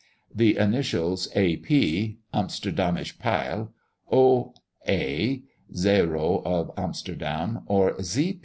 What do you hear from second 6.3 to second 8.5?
of Amsterdam), or Z.